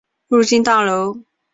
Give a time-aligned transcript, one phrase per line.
[0.29, 1.19] 入境大楼